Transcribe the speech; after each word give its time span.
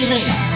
Herrera. 0.00 0.51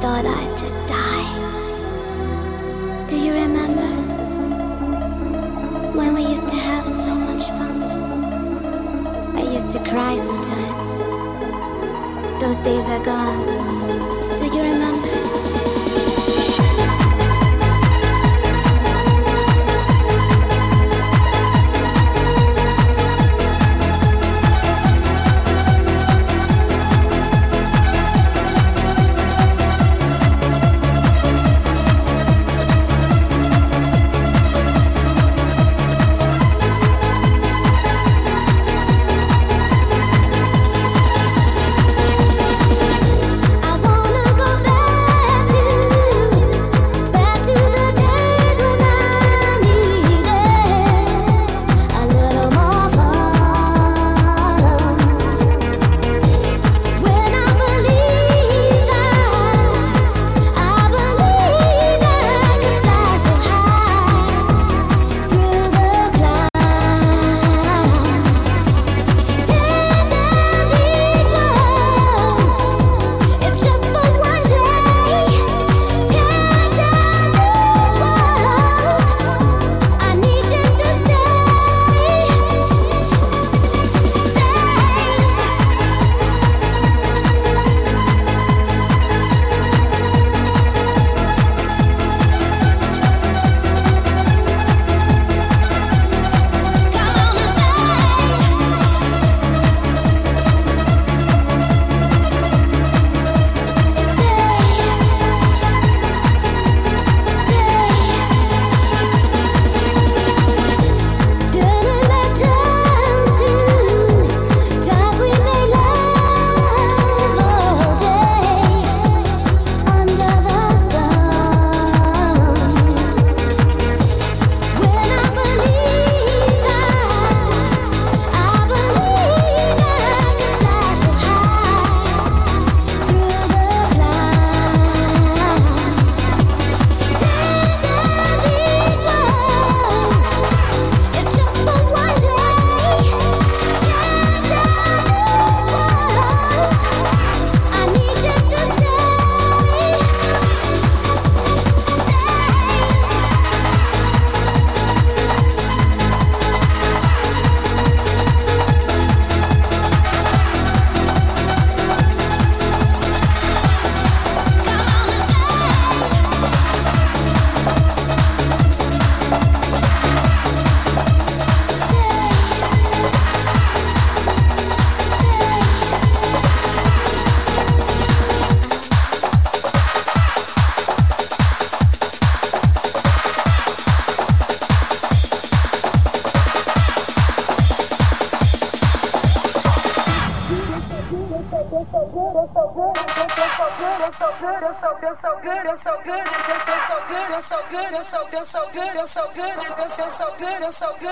thought 0.00 0.24
I'd 0.24 0.56
just 0.56 0.78
die. 0.86 1.28
Do 3.06 3.16
you 3.18 3.34
remember 3.34 3.86
when 5.94 6.14
we 6.14 6.22
used 6.22 6.48
to 6.48 6.56
have 6.56 6.88
so 6.88 7.14
much 7.14 7.48
fun? 7.48 7.82
I 9.36 9.42
used 9.52 9.68
to 9.70 9.78
cry 9.80 10.16
sometimes. 10.16 11.00
Those 12.40 12.60
days 12.60 12.88
are 12.88 13.04
gone. 13.04 14.19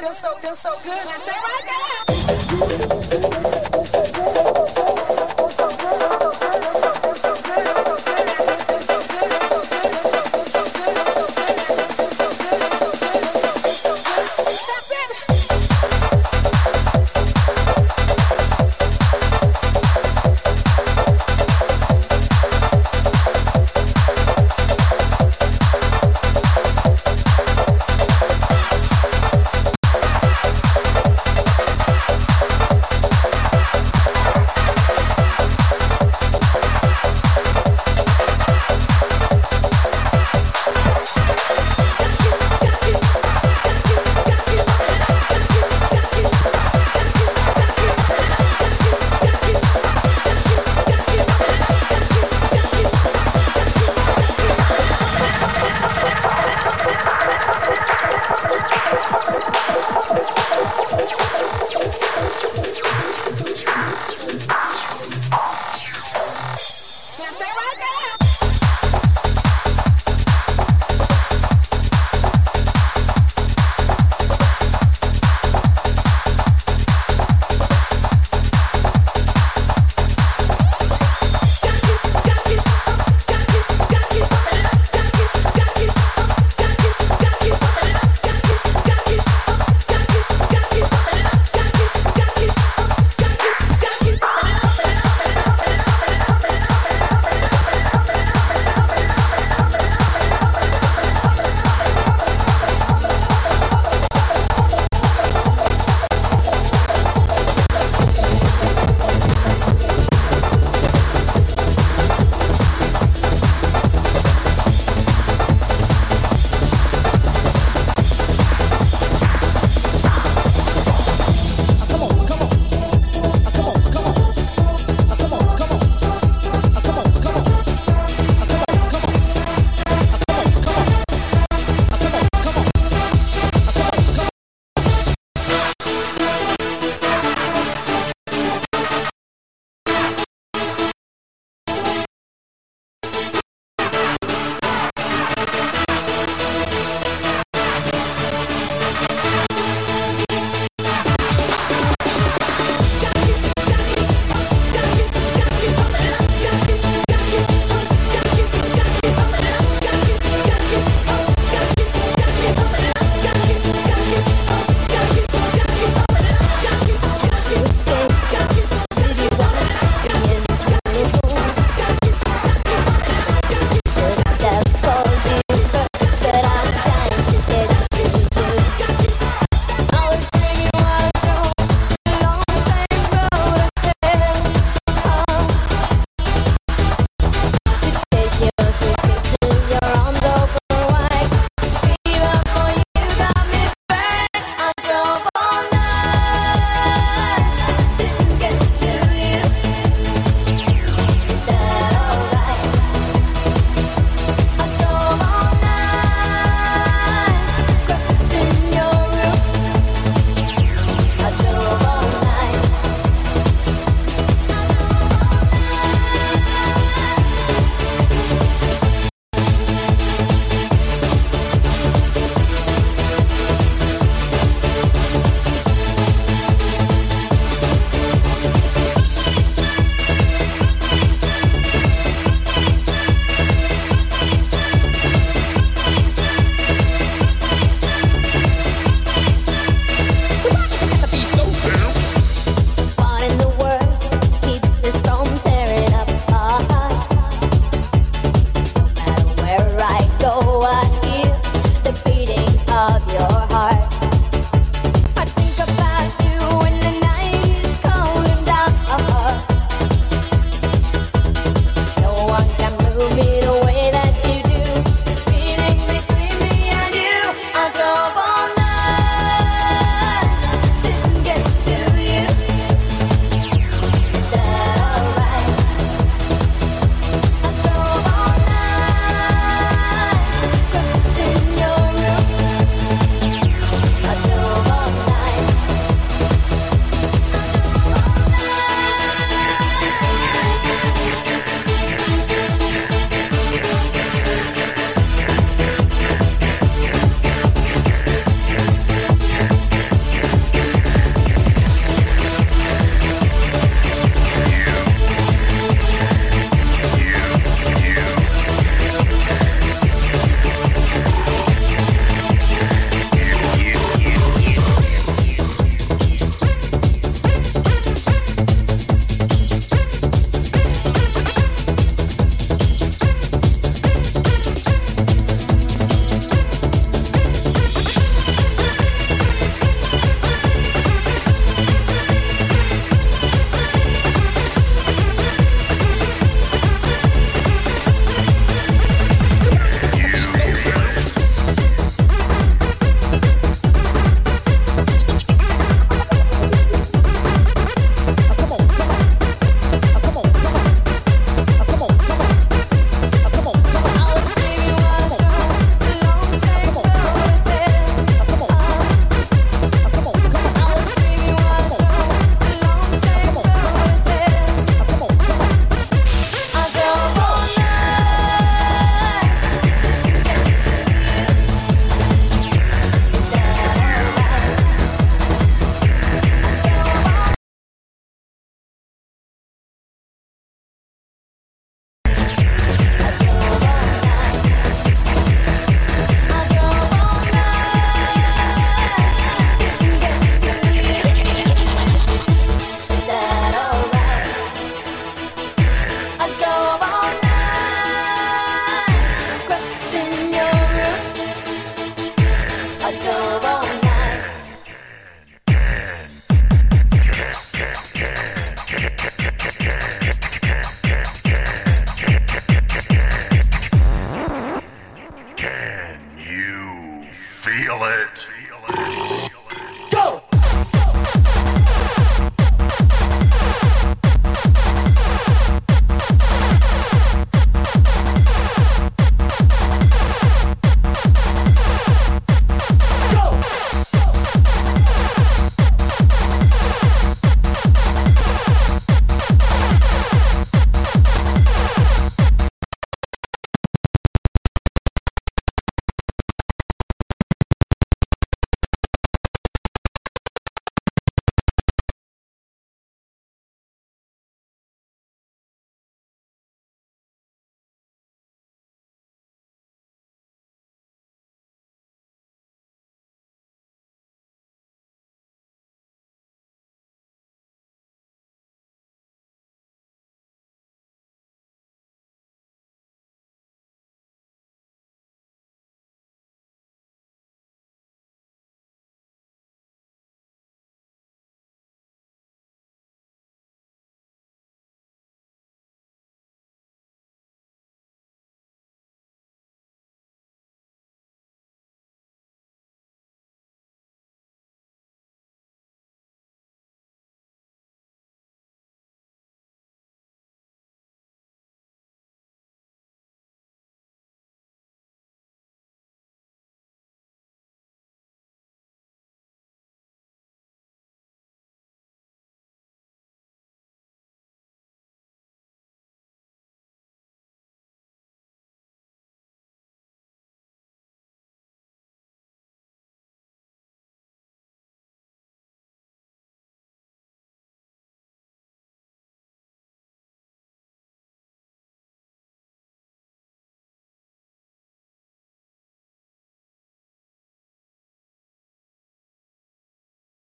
good, 0.00 0.08
I'm 0.08 0.14
so, 0.14 0.34
feel 0.36 0.54
so 0.54 0.70
good. 0.82 0.92
I 0.92 1.18
say 1.18 1.36
right 4.28 4.44
now. 4.44 4.49